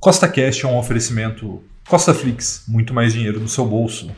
[0.00, 4.10] Costa Cash é um oferecimento Costa Flix, muito mais dinheiro no seu bolso.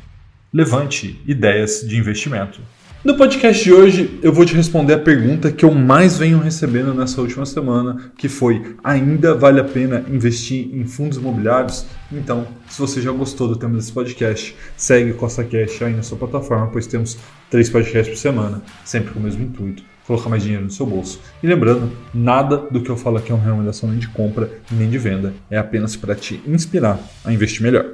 [0.52, 2.60] Levante ideias de investimento.
[3.04, 6.94] No podcast de hoje, eu vou te responder a pergunta que eu mais venho recebendo
[6.94, 11.84] nessa última semana, que foi: ainda vale a pena investir em fundos imobiliários?
[12.12, 16.16] Então, se você já gostou do tema desse podcast, segue Costa Cash aí na sua
[16.16, 17.18] plataforma, pois temos
[17.50, 21.20] três podcasts por semana, sempre com o mesmo intuito colocar mais dinheiro no seu bolso.
[21.42, 24.90] E lembrando, nada do que eu falo aqui é uma recomendação nem de compra nem
[24.90, 27.86] de venda, é apenas para te inspirar a investir melhor.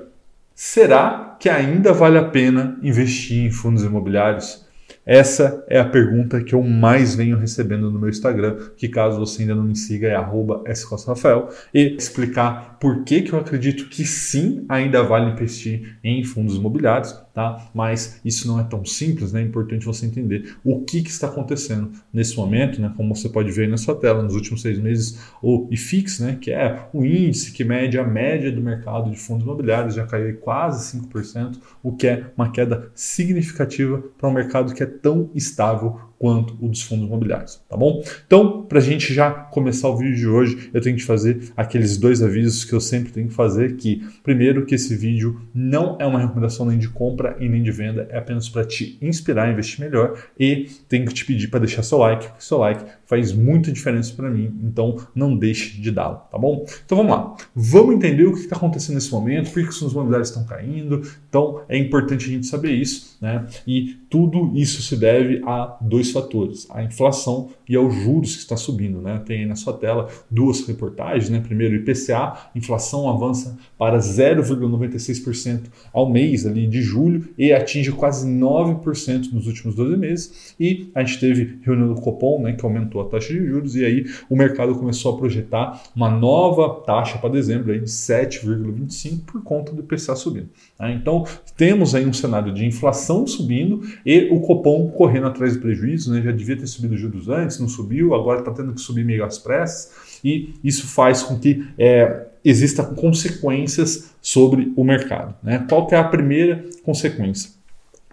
[0.54, 4.66] Será que ainda vale a pena investir em fundos imobiliários?
[5.06, 9.42] Essa é a pergunta que eu mais venho recebendo no meu Instagram, que caso você
[9.42, 14.66] ainda não me siga é @scostrafael e explicar por que, que eu acredito que sim,
[14.68, 17.70] ainda vale investir em fundos imobiliários, tá?
[17.72, 19.40] Mas isso não é tão simples, né?
[19.40, 22.92] É importante você entender o que, que está acontecendo nesse momento, né?
[22.96, 26.38] Como você pode ver na sua tela, nos últimos seis meses, o IFIX, né?
[26.40, 30.36] Que é o índice que mede a média do mercado de fundos imobiliários, já caiu
[30.38, 36.07] quase 5%, o que é uma queda significativa para um mercado que é tão estável
[36.18, 38.02] quanto o dos fundos imobiliários, tá bom?
[38.26, 41.96] Então, para a gente já começar o vídeo de hoje, eu tenho que fazer aqueles
[41.96, 46.06] dois avisos que eu sempre tenho que fazer, que primeiro que esse vídeo não é
[46.06, 49.52] uma recomendação nem de compra e nem de venda, é apenas para te inspirar a
[49.52, 53.32] investir melhor e tenho que te pedir para deixar seu like, porque seu like faz
[53.32, 56.66] muita diferença para mim, então não deixe de dá-lo, tá bom?
[56.84, 59.94] Então vamos lá, vamos entender o que está acontecendo nesse momento, por que os fundos
[59.94, 63.46] imobiliários estão caindo, então é importante a gente saber isso, né?
[63.66, 68.42] E tudo isso se deve a dois dois fatores, a inflação e aos juros que
[68.42, 69.00] está subindo.
[69.00, 69.20] Né?
[69.24, 71.28] Tem aí na sua tela duas reportagens.
[71.28, 71.40] Né?
[71.40, 79.32] Primeiro, IPCA, inflação avança para 0,96% ao mês ali de julho e atinge quase 9%
[79.32, 80.54] nos últimos 12 meses.
[80.58, 83.84] E a gente teve reunião do Copom, né, que aumentou a taxa de juros, e
[83.84, 89.42] aí o mercado começou a projetar uma nova taxa para dezembro aí de 7,25% por
[89.42, 90.48] conta do IPCA subindo.
[90.78, 90.92] Né?
[90.92, 91.24] Então,
[91.56, 96.22] temos aí um cenário de inflação subindo e o Copom correndo atrás do prejuízo né?
[96.22, 99.24] já devia ter subido os juros antes, não subiu, agora está tendo que subir meio
[99.24, 105.34] às pressas, e isso faz com que é, exista consequências sobre o mercado.
[105.42, 105.64] Né?
[105.68, 107.57] Qual que é a primeira consequência?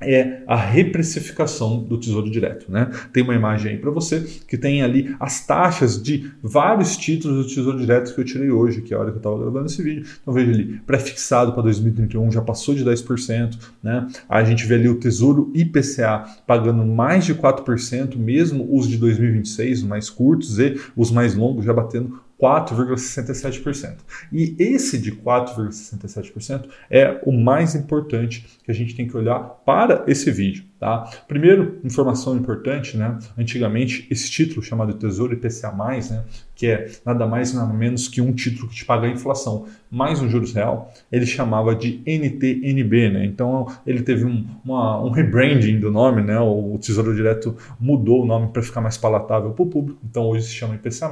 [0.02, 2.72] É a reprecificação do Tesouro Direto.
[2.72, 2.90] Né?
[3.14, 7.54] Tem uma imagem aí para você que tem ali as taxas de vários títulos do
[7.54, 9.82] Tesouro Direto que eu tirei hoje, que é a hora que eu estava gravando esse
[9.82, 10.06] vídeo.
[10.22, 13.58] Então veja ali, pré-fixado para 2031 já passou de 10%.
[13.82, 14.08] Né?
[14.28, 19.80] A gente vê ali o Tesouro IPCA pagando mais de 4%, mesmo os de 2026,
[19.80, 23.98] os mais curtos, e os mais longos já batendo 4,67%.
[24.32, 30.04] E esse de 4,67% é o mais importante que a gente tem que olhar para
[30.08, 30.66] esse vídeo.
[30.80, 31.10] Tá?
[31.28, 33.18] Primeiro, informação importante, né?
[33.38, 36.24] antigamente esse título chamado Tesouro IPCA+, né?
[36.54, 40.22] que é nada mais nada menos que um título que te paga a inflação mais
[40.22, 43.26] um juros real, ele chamava de NTNB, né?
[43.26, 46.38] Então ele teve um, uma, um rebranding do nome, né?
[46.40, 50.48] O Tesouro Direto mudou o nome para ficar mais palatável para o público, então hoje
[50.48, 51.10] se chama IPCA+,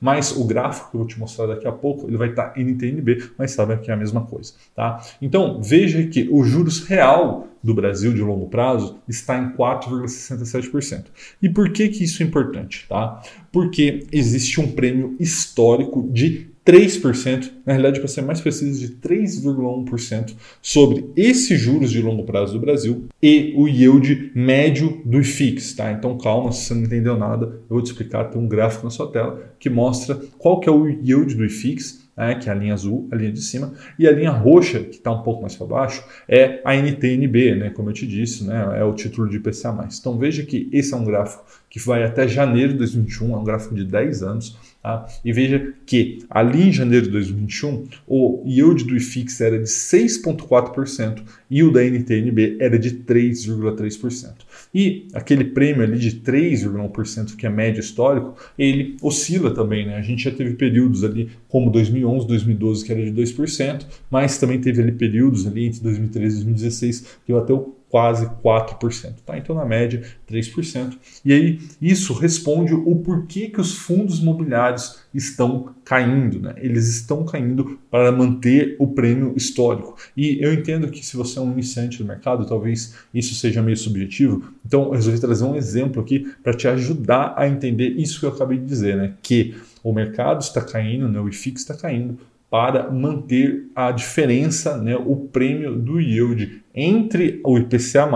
[0.00, 2.60] mas o gráfico que eu vou te mostrar daqui a pouco, ele vai estar tá
[2.60, 5.00] NTNB, mas sabe que é a mesma coisa, tá?
[5.20, 11.04] Então veja que o juros real do Brasil de longo prazo está em 4,67%.
[11.42, 12.86] E por que, que isso é importante?
[12.88, 13.22] Tá?
[13.52, 20.34] Porque existe um prêmio histórico de 3%, na realidade, para ser mais preciso, de 3,1%
[20.60, 25.74] sobre esses juros de longo prazo do Brasil e o yield médio do IFIX.
[25.74, 25.90] Tá?
[25.90, 28.24] Então, calma, se você não entendeu nada, eu vou te explicar.
[28.24, 32.09] Tem um gráfico na sua tela que mostra qual que é o yield do IFIX
[32.20, 34.96] né, que é a linha azul, a linha de cima, e a linha roxa, que
[34.96, 38.78] está um pouco mais para baixo, é a NTNB, né, como eu te disse, né,
[38.78, 39.88] é o título de IPCA+.
[39.98, 43.44] Então veja que esse é um gráfico que vai até janeiro de 2021, é um
[43.44, 45.06] gráfico de 10 anos, tá?
[45.24, 51.22] e veja que ali em janeiro de 2021, o yield do IFIX era de 6,4%
[51.48, 54.32] e o da NTNB era de 3,3%.
[54.74, 59.86] E aquele prêmio ali de 3,1%, que é médio histórico, ele oscila também.
[59.86, 59.96] Né?
[59.96, 64.60] A gente já teve períodos ali como 2011, 2012, que era de 2%, mas também
[64.60, 69.16] teve ali períodos ali entre 2013 e 2016 que bateu quase 4%.
[69.26, 69.36] Tá?
[69.36, 70.96] Então, na média, 3%.
[71.24, 76.40] E aí, isso responde o porquê que os fundos imobiliários estão caindo.
[76.40, 76.54] Né?
[76.58, 79.96] Eles estão caindo para manter o prêmio histórico.
[80.16, 83.76] E eu entendo que se você é um iniciante no mercado, talvez isso seja meio
[83.76, 84.54] subjetivo.
[84.64, 88.30] Então, eu resolvi trazer um exemplo aqui para te ajudar a entender isso que eu
[88.30, 89.14] acabei de dizer, né?
[89.20, 91.18] que o mercado está caindo, né?
[91.18, 92.18] o IFIX está caindo,
[92.50, 98.08] para manter a diferença, né, o prêmio do yield entre o IPCA+,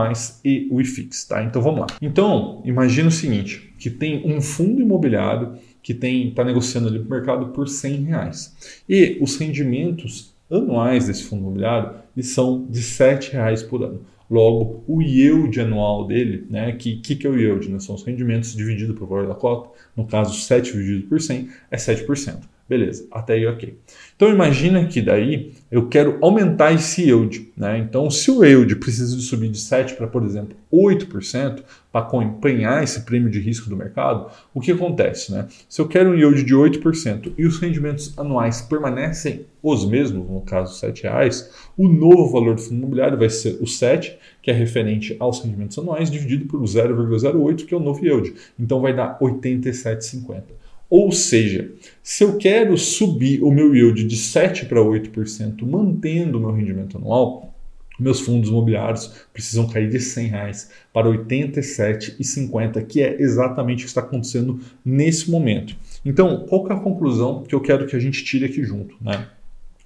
[0.44, 1.44] e o IFIX, tá?
[1.44, 1.86] Então vamos lá.
[2.02, 7.08] Então, imagina o seguinte, que tem um fundo imobiliário que tem está negociando ali no
[7.08, 8.56] mercado por 100 reais.
[8.88, 11.90] E os rendimentos anuais desse fundo imobiliário
[12.22, 14.00] são de 7 reais por ano.
[14.30, 17.68] Logo, o yield anual dele, né, que, que, que é o yield?
[17.68, 17.78] Né?
[17.78, 21.76] São os rendimentos dividido pelo valor da cota, no caso 7 dividido por 100 é
[21.76, 22.53] 7%.
[22.66, 23.78] Beleza, até aí ok.
[24.16, 27.52] Então imagina que daí eu quero aumentar esse yield.
[27.54, 27.78] Né?
[27.78, 31.62] Então se o yield precisa de subir de 7 para, por exemplo, 8%
[31.92, 35.30] para acompanhar esse prêmio de risco do mercado, o que acontece?
[35.30, 35.46] Né?
[35.68, 40.40] Se eu quero um yield de 8% e os rendimentos anuais permanecem os mesmos, no
[40.40, 44.54] caso R$ reais, o novo valor do fundo imobiliário vai ser o 7, que é
[44.54, 48.34] referente aos rendimentos anuais, dividido por 0,08, que é o novo yield.
[48.58, 50.63] Então vai dar 87,50.
[50.96, 51.72] Ou seja,
[52.04, 56.98] se eu quero subir o meu yield de 7 para 8%, mantendo o meu rendimento
[56.98, 57.52] anual,
[57.98, 63.88] meus fundos imobiliários precisam cair de 100 reais para 87,50, que é exatamente o que
[63.88, 65.74] está acontecendo nesse momento.
[66.04, 68.94] Então, qual é a conclusão que eu quero que a gente tire aqui junto?
[69.00, 69.26] Né?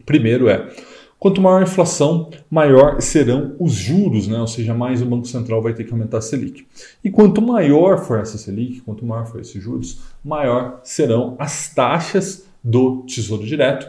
[0.05, 0.69] Primeiro é,
[1.19, 4.39] Quanto maior a inflação, maior serão os juros, né?
[4.39, 6.65] ou seja, mais o Banco Central vai ter que aumentar a Selic.
[7.03, 12.47] E quanto maior for essa Selic, quanto maior for esses juros, maior serão as taxas
[12.63, 13.89] do Tesouro Direto.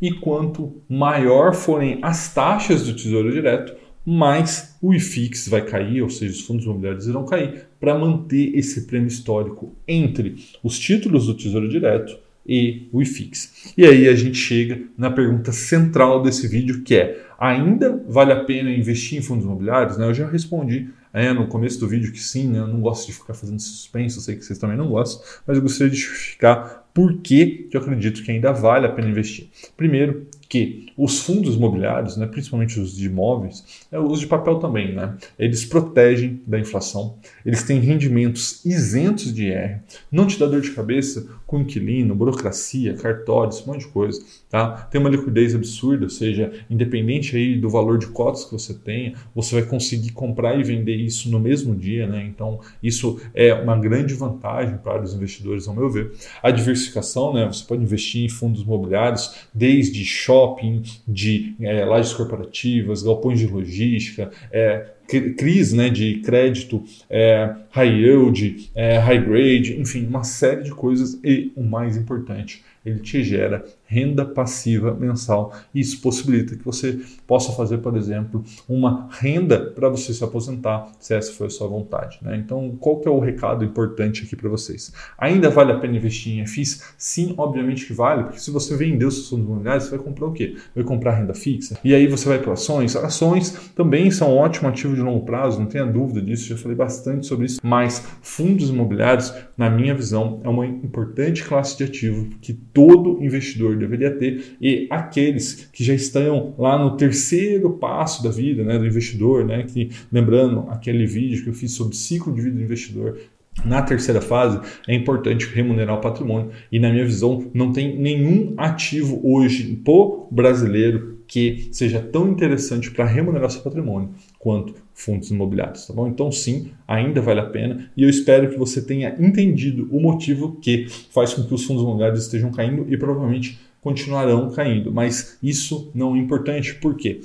[0.00, 3.74] E quanto maior forem as taxas do Tesouro Direto,
[4.06, 8.86] mais o IFIX vai cair, ou seja, os fundos imobiliários irão cair, para manter esse
[8.86, 12.16] prêmio histórico entre os títulos do Tesouro Direto
[12.48, 13.74] e o IFIX.
[13.76, 18.44] E aí a gente chega na pergunta central desse vídeo, que é: ainda vale a
[18.44, 19.98] pena investir em fundos imobiliários?
[19.98, 20.06] Né?
[20.06, 22.58] Eu já respondi é, no começo do vídeo que sim, né?
[22.58, 25.56] eu não gosto de ficar fazendo suspense, eu sei que vocês também não gostam, mas
[25.56, 29.48] eu gostaria de justificar por que eu acredito que ainda vale a pena investir.
[29.76, 34.94] Primeiro, que os fundos imobiliários, né, principalmente os de imóveis, é, os de papel também,
[34.94, 39.80] né, eles protegem da inflação, eles têm rendimentos isentos de IR,
[40.10, 44.22] não te dá dor de cabeça com inquilino, burocracia, cartórios, um monte de coisa.
[44.50, 44.70] Tá?
[44.90, 49.14] Tem uma liquidez absurda, ou seja, independente aí do valor de cotas que você tenha,
[49.34, 52.06] você vai conseguir comprar e vender isso no mesmo dia.
[52.06, 52.26] Né?
[52.26, 56.12] Então, isso é uma grande vantagem para os investidores, ao meu ver.
[56.42, 57.46] A diversificação, né?
[57.46, 60.04] você pode investir em fundos imobiliários, desde
[60.38, 67.88] shopping, de é, lajes corporativas, galpões de logística, é, CRIs né, de crédito, é, high
[67.88, 73.22] yield, é, high grade, enfim, uma série de coisas e o mais importante, ele te
[73.22, 75.52] gera renda passiva mensal.
[75.74, 81.14] Isso possibilita que você possa fazer, por exemplo, uma renda para você se aposentar, se
[81.14, 82.18] essa for a sua vontade.
[82.22, 82.36] Né?
[82.36, 84.92] Então, qual que é o recado importante aqui para vocês?
[85.16, 86.84] Ainda vale a pena investir em FIIs?
[86.98, 90.32] Sim, obviamente que vale, porque se você vendeu seus fundos imobiliários, você vai comprar o
[90.32, 90.56] quê?
[90.74, 91.78] Vai comprar renda fixa.
[91.82, 92.94] E aí você vai para ações.
[92.94, 96.76] Ações também são um ótimo ativo de longo prazo, não tenha dúvida disso, já falei
[96.76, 97.60] bastante sobre isso.
[97.62, 103.76] Mas fundos imobiliários, na minha visão, é uma importante classe de ativo que todo investidor
[103.76, 108.86] deveria ter e aqueles que já estão lá no terceiro passo da vida né, do
[108.86, 113.18] investidor, né, que lembrando aquele vídeo que eu fiz sobre ciclo de vida do investidor,
[113.64, 118.54] na terceira fase, é importante remunerar o patrimônio e, na minha visão, não tem nenhum
[118.56, 124.10] ativo hoje pro brasileiro que seja tão interessante para remunerar seu patrimônio
[124.48, 126.08] quanto fundos imobiliários, tá bom?
[126.08, 130.56] Então sim, ainda vale a pena e eu espero que você tenha entendido o motivo
[130.62, 135.90] que faz com que os fundos imobiliários estejam caindo e provavelmente continuarão caindo, mas isso
[135.94, 137.20] não é importante, por quê?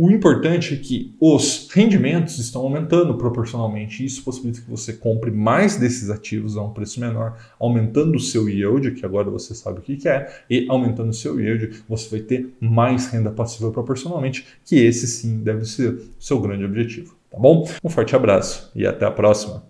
[0.00, 4.04] O importante é que os rendimentos estão aumentando proporcionalmente.
[4.04, 8.48] Isso possibilita que você compre mais desses ativos a um preço menor, aumentando o seu
[8.48, 12.20] yield, que agora você sabe o que é, e aumentando o seu yield, você vai
[12.20, 17.16] ter mais renda passiva proporcionalmente, que esse sim deve ser o seu grande objetivo.
[17.28, 17.68] Tá bom?
[17.82, 19.68] Um forte abraço e até a próxima.